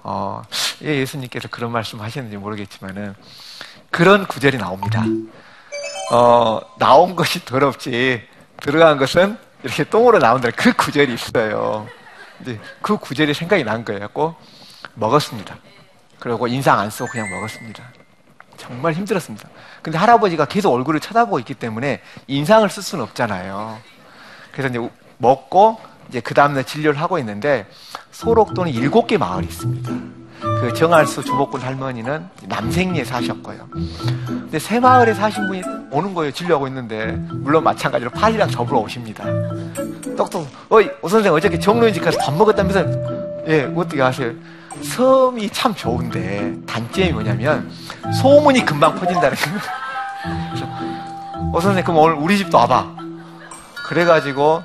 어, 0.08 0.40
예, 0.84 1.00
예수님께서 1.00 1.48
그런 1.48 1.72
말씀 1.72 2.00
하셨는지 2.00 2.36
모르겠지만은 2.36 3.16
그런 3.90 4.24
구절이 4.28 4.56
나옵니다. 4.56 5.02
어, 6.12 6.60
나온 6.78 7.16
것이 7.16 7.44
더럽지 7.44 8.22
들어간 8.60 8.98
것은 8.98 9.36
이렇게 9.64 9.82
똥으로 9.82 10.20
나온다는 10.20 10.54
그 10.54 10.72
구절이 10.72 11.12
있어요. 11.12 11.88
근데 12.38 12.60
그 12.82 12.96
구절이 12.96 13.34
생각이 13.34 13.64
난 13.64 13.84
거예요. 13.84 14.06
꼭 14.12 14.36
먹었습니다. 14.94 15.56
그리고 16.20 16.46
인상 16.46 16.78
안 16.78 16.88
쓰고 16.88 17.10
그냥 17.10 17.28
먹었습니다. 17.28 17.82
정말 18.56 18.92
힘들었습니다. 18.92 19.48
근데 19.82 19.98
할아버지가 19.98 20.44
계속 20.44 20.72
얼굴을 20.72 21.00
쳐다보고 21.00 21.40
있기 21.40 21.54
때문에 21.54 22.00
인상을 22.28 22.68
쓸 22.70 22.84
수는 22.84 23.02
없잖아요. 23.02 23.80
그래서 24.52 24.68
이제 24.68 24.90
먹고 25.18 25.80
이제 26.08 26.20
그 26.20 26.32
다음날 26.32 26.62
진료를 26.62 27.00
하고 27.00 27.18
있는데 27.18 27.66
소록도는 28.16 28.72
일곱 28.72 29.06
개 29.06 29.18
마을이 29.18 29.46
있습니다. 29.46 29.92
그 30.40 30.72
정알수 30.72 31.22
주복군 31.22 31.60
할머니는 31.60 32.26
남생리에 32.46 33.04
사셨고요. 33.04 33.68
근데 34.26 34.58
새 34.58 34.80
마을에 34.80 35.12
사신 35.12 35.46
분이 35.46 35.62
오는 35.90 36.14
거예요. 36.14 36.32
진료하고 36.32 36.66
있는데 36.68 37.12
물론 37.30 37.62
마찬가지로 37.64 38.10
팔이랑 38.10 38.50
접으러 38.50 38.78
오십니다. 38.78 39.24
똑똑 40.16 40.48
어이 40.70 40.88
오 41.02 41.08
선생 41.10 41.34
어저께 41.34 41.58
정로인 41.58 41.92
집 41.92 42.00
가서 42.00 42.16
밥 42.18 42.34
먹었다면서 42.34 42.84
예 43.48 43.70
어떻게 43.76 44.00
아세요? 44.00 44.32
섬이 44.80 45.50
참 45.50 45.74
좋은데 45.74 46.54
단점이 46.66 47.12
뭐냐면 47.12 47.70
소문이 48.22 48.64
금방 48.64 48.94
퍼진다는 48.94 49.36
거예요. 49.36 49.58
오 51.52 51.60
선생 51.60 51.84
그럼 51.84 51.98
오늘 51.98 52.14
우리 52.14 52.38
집도 52.38 52.56
와봐. 52.56 52.96
그래가지고 53.84 54.62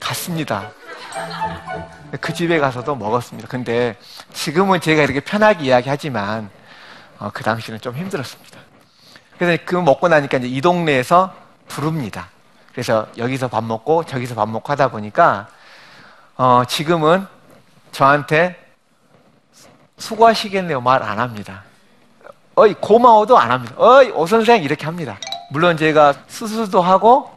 갔습니다. 0.00 0.70
그 2.20 2.32
집에 2.32 2.58
가서도 2.58 2.94
먹었습니다. 2.96 3.48
근데 3.48 3.96
지금은 4.32 4.80
제가 4.80 5.02
이렇게 5.02 5.20
편하게 5.20 5.64
이야기하지만 5.66 6.50
어, 7.18 7.30
그 7.32 7.42
당시는 7.42 7.80
좀 7.80 7.94
힘들었습니다. 7.96 8.58
그래서 9.38 9.62
그 9.64 9.76
먹고 9.76 10.08
나니까 10.08 10.38
이제 10.38 10.48
이 10.48 10.60
동네에서 10.60 11.34
부릅니다. 11.68 12.28
그래서 12.72 13.06
여기서 13.16 13.48
밥 13.48 13.64
먹고 13.64 14.04
저기서 14.04 14.34
밥 14.34 14.48
먹고 14.48 14.70
하다 14.72 14.88
보니까 14.88 15.48
어, 16.36 16.62
지금은 16.66 17.26
저한테 17.92 18.60
수고하시겠네요 19.98 20.80
말 20.80 21.02
안 21.02 21.18
합니다. 21.20 21.62
어이 22.56 22.74
고마워도 22.74 23.36
안 23.38 23.50
합니다. 23.50 23.74
어이 23.78 24.10
오 24.10 24.26
선생 24.26 24.62
이렇게 24.62 24.84
합니다. 24.84 25.18
물론 25.50 25.76
제가 25.76 26.14
수술도 26.28 26.80
하고 26.80 27.30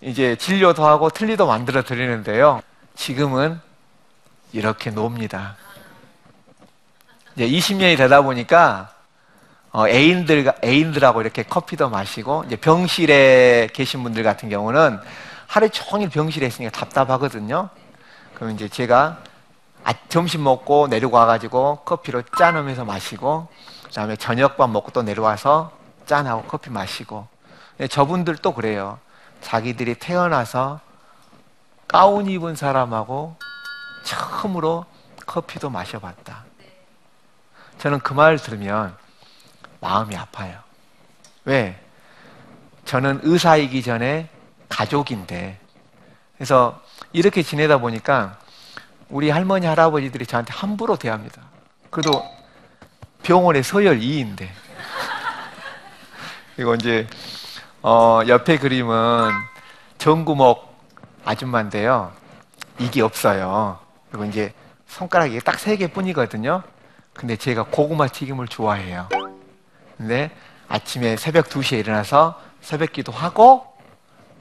이제 0.00 0.36
진료도 0.36 0.86
하고 0.86 1.10
틀니도 1.10 1.46
만들어 1.46 1.82
드리는데요. 1.82 2.60
지금은 2.94 3.60
이렇게 4.52 4.90
놉니다. 4.90 5.56
이제 7.34 7.48
20년이 7.48 7.96
되다 7.96 8.22
보니까 8.22 8.90
어, 9.70 9.88
애인들 9.88 10.52
애인들하고 10.62 11.22
이렇게 11.22 11.42
커피도 11.42 11.88
마시고 11.88 12.44
이제 12.46 12.56
병실에 12.56 13.68
계신 13.72 14.02
분들 14.02 14.22
같은 14.22 14.50
경우는 14.50 15.00
하루 15.46 15.70
종일 15.70 16.10
병실에 16.10 16.46
있으니까 16.46 16.70
답답하거든요. 16.78 17.70
그럼 18.34 18.52
이제 18.52 18.68
제가 18.68 19.18
아, 19.84 19.94
점심 20.08 20.44
먹고 20.44 20.88
내려와 20.88 21.26
가지고 21.26 21.80
커피로 21.84 22.22
짠하면서 22.38 22.84
마시고 22.84 23.48
그다음에 23.84 24.16
저녁밥 24.16 24.70
먹고 24.70 24.90
또 24.92 25.02
내려와서 25.02 25.72
짠하고 26.06 26.44
커피 26.44 26.70
마시고 26.70 27.26
네, 27.78 27.88
저분들도 27.88 28.52
그래요. 28.52 28.98
자기들이 29.40 29.96
태어나서 29.96 30.80
가운 31.88 32.28
입은 32.28 32.56
사람하고 32.56 33.36
처음으로 34.42 34.84
커피도 35.26 35.70
마셔봤다. 35.70 36.44
저는 37.78 38.00
그 38.00 38.14
말 38.14 38.38
들으면 38.38 38.96
마음이 39.80 40.16
아파요. 40.16 40.58
왜? 41.44 41.80
저는 42.84 43.20
의사이기 43.22 43.82
전에 43.82 44.28
가족인데. 44.68 45.58
그래서 46.36 46.80
이렇게 47.12 47.42
지내다 47.42 47.78
보니까 47.78 48.38
우리 49.08 49.30
할머니, 49.30 49.66
할아버지들이 49.66 50.26
저한테 50.26 50.52
함부로 50.52 50.96
대합니다. 50.96 51.42
그래도 51.90 52.24
병원의 53.22 53.62
서열 53.62 54.00
2인데. 54.00 54.48
그리고 56.56 56.74
이제, 56.76 57.06
어, 57.82 58.20
옆에 58.26 58.58
그림은 58.58 59.30
정구목 59.98 60.72
아줌마인데요. 61.24 62.12
이게 62.78 63.02
없어요. 63.02 63.81
그리고 64.12 64.26
이제 64.26 64.52
손가락이 64.86 65.40
딱 65.40 65.56
세 65.58 65.76
개 65.76 65.86
뿐이거든요. 65.88 66.62
근데 67.14 67.36
제가 67.36 67.64
고구마 67.64 68.08
튀김을 68.08 68.46
좋아해요. 68.48 69.08
근데 69.96 70.30
아침에 70.68 71.16
새벽 71.16 71.48
2시에 71.48 71.78
일어나서 71.78 72.40
새벽 72.60 72.92
기도 72.92 73.10
하고, 73.10 73.66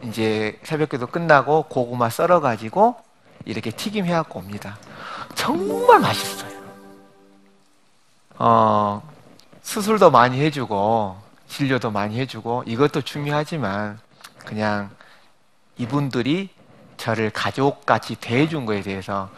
이제 0.04 0.60
새벽 0.64 0.90
기도 0.90 1.08
끝나고 1.08 1.64
고구마 1.64 2.10
썰어 2.10 2.40
가지고 2.42 2.98
이렇게 3.46 3.72
튀김 3.72 4.06
해 4.06 4.12
갖고 4.12 4.40
옵니다. 4.40 4.78
정말 5.36 6.00
맛있어요. 6.00 6.52
어, 8.40 9.02
수술도 9.62 10.12
많이 10.12 10.40
해주고, 10.42 11.18
진료도 11.48 11.92
많이 11.92 12.20
해주고, 12.20 12.64
이것도 12.66 13.02
중요하지만, 13.02 14.00
그냥 14.40 14.90
이분들이 15.78 16.50
저를 16.98 17.30
가족같이 17.30 18.16
대해준 18.16 18.66
거에 18.66 18.82
대해서, 18.82 19.30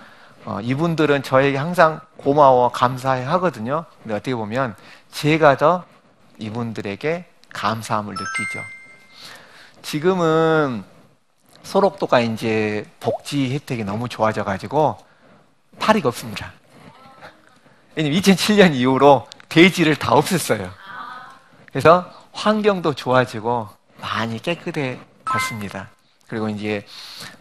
어, 0.46 0.60
이분들은 0.62 1.24
저에게 1.24 1.58
항상 1.58 2.02
고마워, 2.18 2.72
감사해 2.72 3.24
하거든요. 3.24 3.86
근데 4.02 4.16
어떻게 4.16 4.36
보면 4.36 4.76
제가 5.12 5.58
더 5.58 5.86
이분들에게 6.38 7.26
감사함을 7.54 8.14
느끼죠. 8.14 8.60
지금은 9.82 10.84
소록도가 11.64 12.20
이제 12.20 12.86
복지 13.00 13.54
혜택이 13.54 13.84
너무 13.84 14.10
좋아져 14.10 14.44
가지고 14.44 14.98
파리가 15.80 16.10
없습니다. 16.10 16.52
왜냐면 17.96 18.20
2007년 18.20 18.74
이후로 18.74 19.28
돼지를 19.50 19.96
다 19.96 20.14
없앴어요. 20.16 20.70
그래서 21.68 22.12
환경도 22.34 22.96
좋아지고 22.96 23.70
많이 24.02 24.42
깨끗해졌습니다. 24.42 25.90
그리고 26.28 26.50
이제 26.50 26.86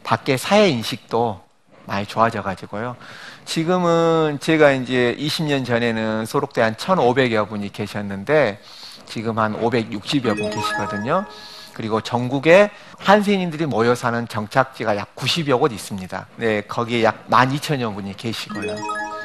밖에 0.04 0.36
사회 0.36 0.68
인식도 0.68 1.42
많이 1.86 2.06
좋아져 2.06 2.42
가지고요. 2.42 2.96
지금은 3.44 4.38
제가 4.40 4.72
이제 4.72 5.16
20년 5.18 5.64
전에는 5.64 6.26
소록대 6.26 6.60
한 6.60 6.74
1,500여 6.74 7.48
분이 7.48 7.72
계셨는데 7.72 8.60
지금 9.06 9.38
한 9.38 9.60
560여 9.60 10.36
분 10.36 10.50
계시거든요. 10.50 11.26
그리고 11.74 12.00
전국에 12.00 12.70
한센인들이 12.98 13.66
모여 13.66 13.94
사는 13.94 14.28
정착지가 14.28 14.96
약 14.96 15.14
90여 15.16 15.58
곳 15.58 15.72
있습니다. 15.72 16.26
네, 16.36 16.60
거기에 16.62 17.02
약 17.02 17.28
12,000여 17.30 17.94
분이 17.94 18.16
계시고요. 18.16 18.76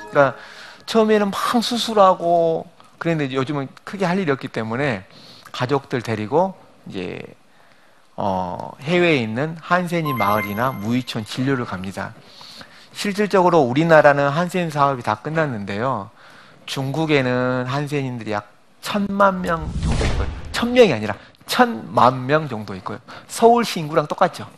그러니까 0.09 0.35
처음에는 0.85 1.31
막 1.31 1.63
수술하고 1.63 2.65
그랬는데 2.97 3.35
요즘은 3.35 3.67
크게 3.83 4.05
할 4.05 4.19
일이 4.19 4.31
없기 4.31 4.47
때문에 4.47 5.05
가족들 5.51 6.01
데리고 6.01 6.55
이제 6.87 7.21
어, 8.15 8.71
해외에 8.81 9.17
있는 9.17 9.55
한센인 9.61 10.17
마을이나 10.17 10.71
무이촌 10.71 11.25
진료를 11.25 11.65
갑니다. 11.65 12.15
실질적으로 12.97 13.59
우리나라는 13.59 14.27
한센 14.27 14.71
사업이 14.71 15.03
다 15.03 15.13
끝났는데요. 15.21 16.09
중국에는 16.65 17.65
한센인들이 17.67 18.31
약 18.31 18.49
천만 18.81 19.39
명 19.39 19.71
정도 19.83 20.03
있고요. 20.03 20.27
천 20.51 20.73
명이 20.73 20.91
아니라 20.91 21.13
천만 21.45 22.25
명 22.25 22.49
정도 22.49 22.73
있고요. 22.73 22.97
서울시 23.27 23.79
인구랑 23.81 24.07
똑같죠. 24.07 24.49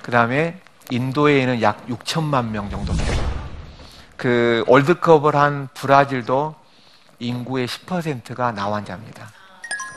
그 0.00 0.10
다음에 0.10 0.58
인도에는 0.90 1.60
약 1.60 1.86
6천만 1.86 2.48
명 2.48 2.70
정도 2.70 2.94
돼요. 2.94 3.12
그 4.16 4.64
월드컵을 4.68 5.36
한 5.36 5.68
브라질도 5.74 6.54
인구의 7.18 7.68
10%가 7.68 8.52
나환자입니다. 8.52 9.28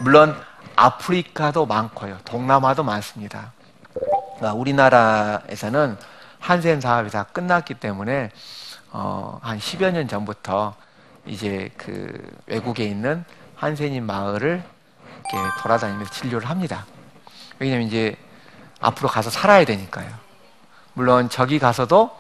물론 0.02 0.36
아프리카도 0.76 1.66
많고요. 1.66 2.18
동남아도 2.26 2.84
많습니다. 2.84 3.54
그러니까 3.94 4.54
우리나라에서는 4.54 5.98
한센 6.46 6.80
사업이 6.80 7.10
다 7.10 7.24
끝났기 7.24 7.74
때문에 7.74 8.30
어, 8.92 9.40
한 9.42 9.58
10여 9.58 9.92
년 9.92 10.08
전부터 10.08 10.76
이제 11.26 11.72
그 11.76 12.38
외국에 12.46 12.86
있는 12.86 13.26
한센인 13.56 14.06
마을을 14.06 14.64
이렇게 15.10 15.38
돌아다니면서 15.64 16.12
진료를 16.12 16.48
합니다. 16.48 16.86
왜냐면 17.58 17.88
이제 17.88 18.16
앞으로 18.80 19.10
가서 19.10 19.32
살아야 19.32 19.66
되니까요. 19.66 20.08
물론 20.94 21.30
저기 21.30 21.58
가서도 21.58 22.16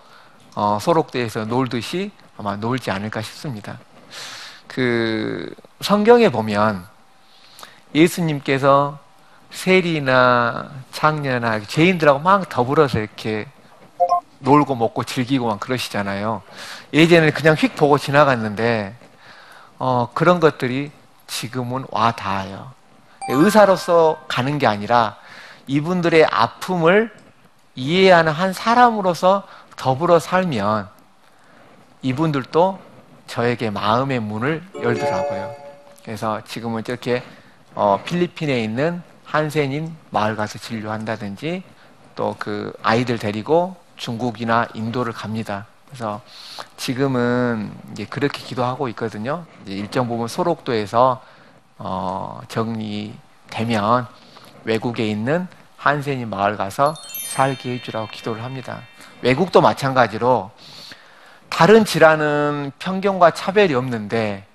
어, 0.56 0.80
소록대에서 0.82 1.46
놀듯이 1.46 2.12
아마 2.36 2.56
놀지 2.56 2.90
않을까 2.90 3.22
싶습니다. 3.22 3.78
그 4.66 5.54
성경에 5.82 6.30
보면 6.30 6.84
예수님께서 7.94 8.98
세리나 9.52 10.72
창녀나 10.92 11.62
죄인들하고 11.62 12.20
막 12.20 12.50
더불어서 12.50 12.98
이렇게 12.98 13.48
놀고 14.46 14.76
먹고 14.76 15.04
즐기고 15.04 15.48
막 15.48 15.60
그러시잖아요. 15.60 16.42
예전에는 16.94 17.34
그냥 17.34 17.56
휙 17.56 17.76
보고 17.76 17.98
지나갔는데 17.98 18.96
어, 19.78 20.10
그런 20.14 20.40
것들이 20.40 20.92
지금은 21.28 21.86
와 21.92 22.12
닿아요. 22.14 22.72
의사로서 23.28 24.24
가는 24.30 24.58
게 24.58 24.68
아니라 24.68 25.18
이분들의 25.68 26.26
아픔을 26.32 27.14
이해하는 27.76 28.32
한 28.32 28.54
사람으로서 28.54 29.44
더불어 29.76 30.20
살면 30.20 30.88
이분들도 32.04 32.80
저에게 33.28 33.72
마음의 33.72 34.20
문을 34.22 34.64
열더라고요. 34.82 35.54
그래서 36.06 36.40
지금은 36.46 36.84
이렇게 36.88 37.24
어, 37.74 38.02
필리핀에 38.06 38.64
있는 38.64 39.02
한센인 39.26 39.94
마을 40.12 40.36
가서 40.36 40.60
진료한다든지 40.60 41.64
또 42.16 42.36
그 42.40 42.72
아이들 42.82 43.18
데리고 43.20 43.76
중국이나 43.96 44.68
인도를 44.74 45.14
갑니다. 45.14 45.66
그래서 45.88 46.22
지금은 46.78 47.72
이제 47.92 48.06
그렇게 48.06 48.42
기도하고 48.42 48.90
있거든요. 48.90 49.46
일정 49.66 50.08
부분 50.08 50.28
소록도에서 50.28 51.22
어, 51.78 52.42
정리되면 52.48 54.08
외국에 54.64 55.08
있는 55.08 55.48
한센인 55.78 56.30
마을 56.30 56.58
가서 56.58 56.96
살게 57.28 57.74
해주라고 57.76 58.08
기도를 58.08 58.44
합니다. 58.44 58.82
외국도 59.22 59.62
마찬가지로 59.62 60.52
다른 61.50 61.86
질환은 61.86 62.72
편견과 62.80 63.32
차별이 63.32 63.74
없는데 63.76 64.46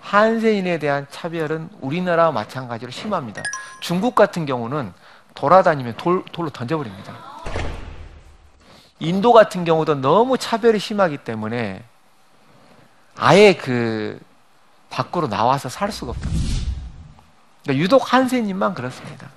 한세인에 0.00 0.78
대한 0.78 1.06
차별은 1.10 1.70
우리나라와 1.80 2.32
마찬가지로 2.32 2.90
심합니다. 2.90 3.42
중국 3.80 4.14
같은 4.14 4.44
경우는 4.44 4.92
돌아다니면 5.34 5.96
돌, 5.96 6.24
돌로 6.32 6.50
던져버립니다. 6.50 7.33
인도 9.00 9.32
같은 9.32 9.64
경우도 9.64 9.96
너무 9.96 10.38
차별이 10.38 10.78
심하기 10.78 11.18
때문에 11.18 11.82
아예 13.16 13.54
그 13.54 14.20
밖으로 14.90 15.28
나와서 15.28 15.68
살 15.68 15.90
수가 15.92 16.12
없다. 16.12 16.28
그러니까 17.62 17.82
유독 17.82 18.12
한세님만 18.12 18.74
그렇습니다. 18.74 19.28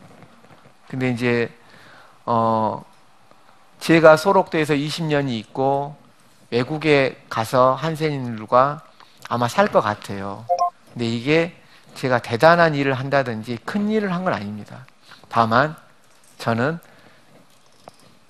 근데 0.88 1.10
이제 1.10 1.52
어 2.26 2.84
제가 3.80 4.18
소록도에서 4.18 4.74
20년이 4.74 5.32
있고 5.40 5.96
외국에 6.50 7.22
가서 7.30 7.74
한센인들과 7.76 8.82
아마 9.30 9.48
살 9.48 9.68
것 9.68 9.82
같아요. 9.82 10.46
근데 10.94 11.06
이게 11.08 11.56
제가 11.96 12.20
대단한 12.20 12.76
일을 12.76 12.94
한다든지 12.94 13.58
큰 13.66 13.90
일을 13.90 14.14
한 14.14 14.24
건 14.24 14.34
아닙니다. 14.34 14.86
다만 15.30 15.76
저는 16.38 16.80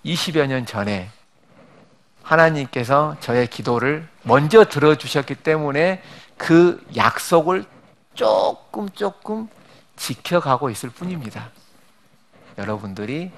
20여 0.05 0.47
년 0.47 0.65
전에 0.65 1.09
하나님께서 2.27 3.15
저의 3.21 3.47
기도를 3.47 4.07
먼저 4.23 4.65
들어주셨기 4.65 5.35
때문에 5.35 6.01
그 6.37 6.85
약속을 6.95 7.65
조금 8.13 8.89
조금 8.89 9.47
지켜가고 9.95 10.69
있을 10.69 10.89
뿐입니다. 10.89 11.49
여러분들이 12.57 13.31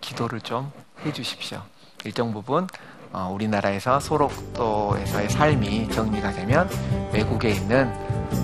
기도를 0.00 0.40
좀 0.40 0.72
해주십시오. 1.04 1.60
일정 2.04 2.32
부분 2.32 2.66
어, 3.12 3.30
우리나라에서 3.34 4.00
소록도에서의 4.00 5.28
삶이 5.28 5.90
정리가 5.90 6.32
되면 6.32 6.68
외국에 7.12 7.50
있는 7.50 7.92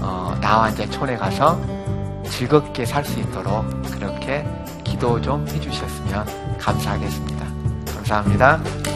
어, 0.03 0.37
나환자 0.41 0.91
촌에 0.91 1.17
가서 1.17 1.59
즐겁게 2.29 2.85
살 2.85 3.05
수 3.05 3.19
있도록 3.21 3.65
그렇게 3.93 4.45
기도 4.85 5.21
좀 5.21 5.47
해주셨으면 5.49 6.59
감사하겠습니다. 6.59 7.47
감사합니다. 7.95 8.96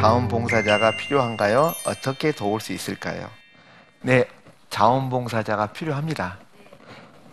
자원봉사자가 0.00 0.92
필요한가요? 0.92 1.74
어떻게 1.84 2.32
도울 2.32 2.62
수 2.62 2.72
있을까요? 2.72 3.28
네, 4.00 4.24
자원봉사자가 4.70 5.66
필요합니다. 5.66 6.38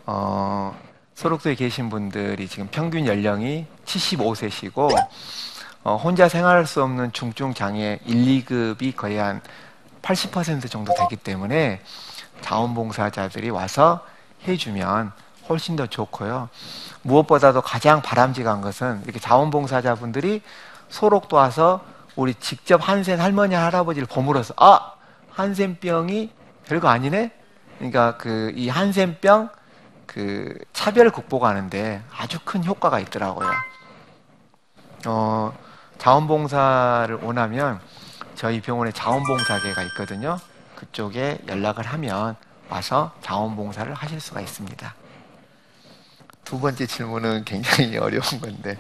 어, 0.06 0.78
소록도에 1.16 1.56
계신 1.56 1.90
분들이 1.90 2.46
지금 2.50 2.68
평균 2.70 3.08
연령이 3.08 3.66
75세시고 3.86 4.94
어, 5.86 5.96
혼자 5.96 6.28
생활할 6.28 6.66
수 6.66 6.84
없는 6.84 7.14
중증 7.14 7.54
장애 7.54 8.00
1, 8.06 8.44
2급이 8.44 8.98
거의 8.98 9.16
한 9.16 9.42
80% 10.02 10.70
정도 10.70 10.94
되기 10.94 11.16
때문에 11.16 11.80
자원봉사자들이 12.42 13.50
와서 13.50 14.06
해주면 14.46 15.14
훨씬 15.48 15.78
더 15.78 15.88
좋고요. 15.88 16.50
무엇보다도 17.04 17.62
가장 17.62 18.02
바람직한 18.02 18.60
것은 18.60 19.04
이렇게 19.06 19.20
자원봉사자분들이 19.20 20.42
소록도 20.90 21.38
와서 21.38 21.82
우리 22.18 22.34
직접 22.36 22.88
한센 22.88 23.22
할머니 23.22 23.56
할아버지를 23.56 24.08
보물어서 24.08 24.54
아 24.58 24.94
한센병이 25.32 26.32
별거 26.66 26.90
아니네. 26.90 27.32
그러니까 27.78 28.18
그 28.18 28.52
이 28.56 28.70
한센병 28.70 29.50
그 30.08 30.58
차별 30.74 31.12
극복하는데 31.12 32.02
아주 32.12 32.40
큰 32.44 32.66
효과가 32.66 33.00
있더라고요. 33.02 33.50
어 35.06 35.56
자원봉사를 36.00 37.16
원하면 37.22 37.80
저희 38.36 38.62
병원에 38.62 38.92
자원봉사계가 38.92 39.84
있거든요. 39.84 40.40
그쪽에 40.76 41.40
연락을 41.48 41.86
하면 41.86 42.36
와서 42.70 43.14
자원봉사를 43.22 43.94
하실 43.94 44.20
수가 44.20 44.42
있습니다. 44.42 44.96
두 46.44 46.60
번째 46.60 46.86
질문은 46.88 47.46
굉장히 47.46 47.98
어려운 48.00 48.24
건데 48.42 48.80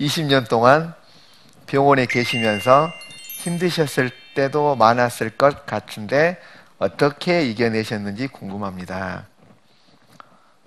20년 0.00 0.48
동안 0.48 0.94
병원에 1.70 2.06
계시면서 2.06 2.90
힘드셨을 3.38 4.10
때도 4.34 4.74
많았을 4.74 5.30
것 5.30 5.66
같은데 5.66 6.40
어떻게 6.80 7.44
이겨내셨는지 7.44 8.26
궁금합니다. 8.26 9.26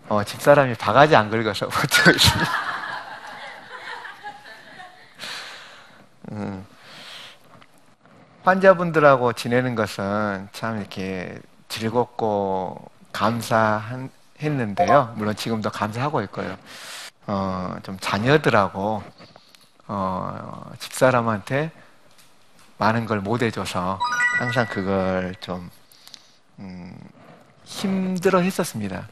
어, 0.07 0.23
집사람이 0.23 0.75
바가지 0.75 1.17
안 1.17 1.29
긁어서 1.29 1.67
어쩌겠습니다. 1.83 2.51
음. 6.31 6.65
환자분들하고 8.43 9.33
지내는 9.33 9.75
것은 9.75 10.47
참 10.53 10.79
이렇게 10.79 11.37
즐겁고 11.67 12.89
감사했는데요. 13.11 15.15
물론 15.17 15.35
지금도 15.35 15.69
감사하고 15.69 16.21
있고요. 16.21 16.55
어, 17.27 17.75
좀 17.83 17.97
자녀들하고 17.99 19.03
어, 19.87 20.71
집사람한테 20.79 21.71
많은 22.77 23.05
걸 23.05 23.19
못 23.21 23.41
해줘서 23.41 23.99
항상 24.39 24.65
그걸 24.67 25.35
좀 25.39 25.69
음, 26.59 26.97
힘들어 27.63 28.39
했었습니다. 28.39 29.07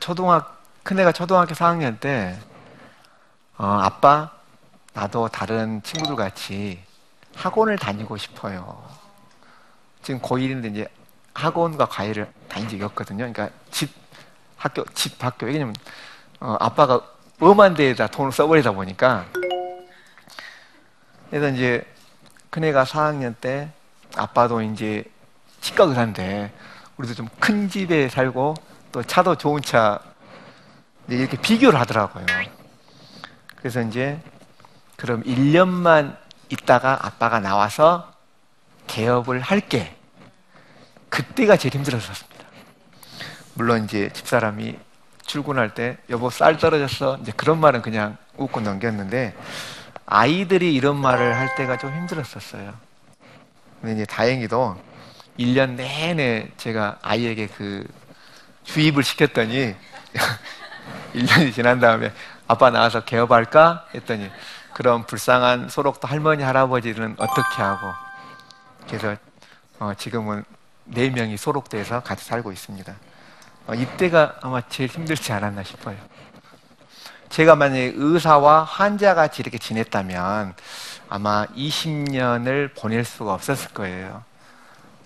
초등학 0.00 0.60
큰애가 0.82 1.12
초등학교 1.12 1.54
4학년 1.54 1.98
때 2.00 2.38
어, 3.56 3.66
아빠 3.66 4.30
나도 4.92 5.28
다른 5.28 5.82
친구들 5.82 6.16
같이 6.16 6.82
학원을 7.36 7.78
다니고 7.78 8.16
싶어요. 8.16 8.82
지금 10.02 10.20
고1인데 10.20 10.70
이제 10.72 10.86
학원과 11.34 11.86
과외를 11.86 12.30
다닌 12.48 12.68
적이 12.68 12.84
없거든요. 12.84 13.18
그러니까 13.32 13.50
집 13.70 13.90
학교 14.56 14.84
집 14.94 15.22
학교 15.22 15.46
왜냐면 15.46 15.74
어, 16.40 16.56
아빠가 16.60 17.00
엄한 17.40 17.74
데에다 17.74 18.06
돈을 18.08 18.32
써버리다 18.32 18.72
보니까 18.72 19.26
그래서 21.30 21.48
이제 21.48 21.84
큰애가 22.50 22.84
4학년 22.84 23.34
때 23.40 23.70
아빠도 24.16 24.60
이제 24.62 25.04
치과 25.60 25.84
의사인데 25.84 26.52
우리도 26.96 27.14
좀 27.14 27.28
큰 27.38 27.68
집에 27.68 28.08
살고 28.08 28.54
또 28.92 29.02
차도 29.02 29.36
좋은 29.36 29.62
차 29.62 30.00
이렇게 31.08 31.36
비교를 31.36 31.78
하더라고요. 31.80 32.26
그래서 33.56 33.80
이제 33.82 34.20
그럼 34.96 35.22
1년만 35.24 36.16
있다가 36.48 37.06
아빠가 37.06 37.40
나와서 37.40 38.12
개업을 38.86 39.40
할게. 39.40 39.96
그때가 41.08 41.56
제일 41.56 41.74
힘들었었습니다. 41.74 42.44
물론 43.54 43.84
이제 43.84 44.10
집사람이 44.12 44.78
출근할 45.24 45.74
때 45.74 45.96
여보 46.10 46.30
쌀 46.30 46.56
떨어졌어. 46.56 47.18
이제 47.22 47.32
그런 47.36 47.58
말은 47.60 47.82
그냥 47.82 48.16
웃고 48.36 48.60
넘겼는데 48.60 49.34
아이들이 50.10 50.74
이런 50.74 50.96
말을 50.96 51.36
할 51.36 51.54
때가 51.54 51.78
좀 51.78 51.94
힘들었었어요. 51.94 52.74
근데 53.80 53.94
이제 53.94 54.04
다행히도 54.04 54.76
1년 55.38 55.70
내내 55.76 56.50
제가 56.56 56.98
아이에게 57.00 57.46
그 57.46 57.86
주입을 58.64 59.04
시켰더니 59.04 59.74
1년이 61.14 61.54
지난 61.54 61.78
다음에 61.80 62.12
아빠 62.48 62.70
나와서 62.70 63.04
개업할까? 63.04 63.86
했더니 63.94 64.30
그런 64.74 65.06
불쌍한 65.06 65.68
소록도 65.68 66.08
할머니, 66.08 66.42
할아버지는 66.42 67.14
어떻게 67.18 67.62
하고 67.62 67.86
그래서 68.86 69.14
어, 69.78 69.94
지금은 69.96 70.44
네 70.84 71.08
명이 71.08 71.36
소록돼서 71.36 72.00
같이 72.00 72.24
살고 72.24 72.50
있습니다. 72.50 72.92
어, 73.68 73.74
이때가 73.74 74.38
아마 74.42 74.60
제일 74.62 74.90
힘들지 74.90 75.32
않았나 75.32 75.62
싶어요. 75.62 75.96
제가 77.30 77.54
만약에 77.54 77.92
의사와 77.94 78.64
환자 78.64 79.14
같이 79.14 79.40
이렇게 79.40 79.56
지냈다면 79.56 80.54
아마 81.08 81.46
20년을 81.46 82.74
보낼 82.74 83.04
수가 83.04 83.32
없었을 83.34 83.70
거예요. 83.70 84.24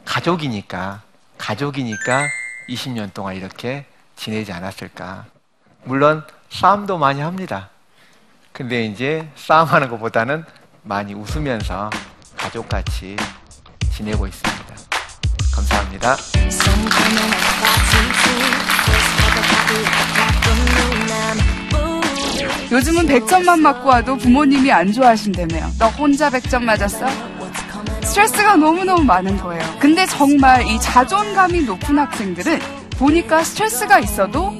가족이니까, 0.07 1.03
가족이니까 1.37 2.27
20년 2.69 3.13
동안 3.13 3.37
이렇게 3.37 3.85
지내지 4.17 4.53
않았을까. 4.53 5.27
물론 5.85 6.25
싸움도 6.49 6.97
많이 6.97 7.21
합니다. 7.21 7.69
근데 8.53 8.87
이제 8.87 9.29
싸움하는 9.37 9.91
것보다는 9.91 10.45
많이 10.83 11.13
웃으면서 11.13 11.91
가족같이 12.37 13.17
지내고 13.93 14.27
있습니다. 14.27 14.75
감사합니다. 15.55 16.17
요즘은 22.71 23.07
100점만 23.07 23.61
맞고 23.61 23.89
와도 23.89 24.17
부모님이 24.17 24.73
안 24.73 24.93
좋아하신다며요. 24.93 25.71
너 25.79 25.87
혼자 25.89 26.31
100점 26.31 26.63
맞았어? 26.65 27.07
스트레스가 28.03 28.57
너무너무 28.57 29.03
많은 29.05 29.37
거예요. 29.39 29.63
근데 29.79 30.07
정말 30.07 30.67
이 30.67 30.79
자존감이 30.81 31.63
높은 31.63 31.99
학생들은 31.99 32.59
보니까 32.99 33.43
스트레스가 33.43 33.99
있어도 34.01 34.55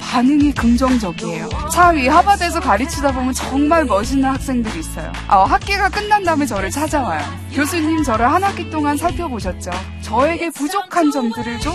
반응이 0.00 0.52
긍정적이에요. 0.52 1.48
차위 1.72 2.08
하버드에서 2.08 2.58
가르치다 2.60 3.12
보면 3.12 3.32
정말 3.32 3.84
멋있는 3.84 4.28
학생들이 4.28 4.80
있어요. 4.80 5.12
어, 5.28 5.44
학기가 5.44 5.88
끝난 5.88 6.24
다음에 6.24 6.44
저를 6.46 6.70
찾아와요. 6.70 7.22
교수님 7.52 8.02
저를 8.02 8.30
한 8.30 8.42
학기 8.42 8.68
동안 8.70 8.96
살펴보셨죠? 8.96 9.70
저에게 10.02 10.50
부족한 10.50 11.12
점들을 11.12 11.60
좀 11.60 11.74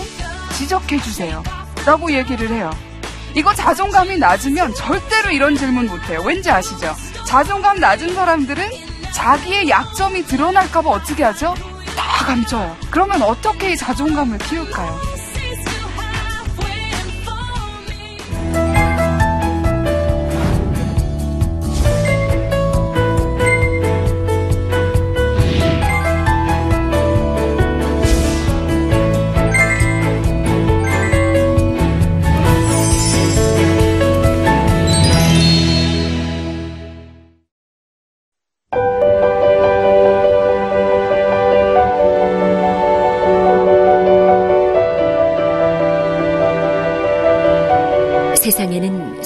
지적해 0.52 0.98
주세요. 1.00 1.42
라고 1.86 2.12
얘기를 2.12 2.50
해요. 2.50 2.70
이거 3.36 3.52
자존감이 3.54 4.16
낮으면 4.16 4.74
절대로 4.74 5.30
이런 5.30 5.56
질문 5.56 5.86
못해요. 5.88 6.22
왠지 6.24 6.50
아시죠? 6.50 6.94
자존감 7.26 7.78
낮은 7.78 8.14
사람들은 8.14 8.66
자기의 9.12 9.68
약점이 9.68 10.24
드러날까봐 10.24 10.88
어떻게 10.88 11.22
하죠? 11.22 11.54
다 11.96 12.24
감춰요. 12.24 12.74
그러면 12.90 13.20
어떻게 13.22 13.72
이 13.72 13.76
자존감을 13.76 14.38
키울까요? 14.38 15.15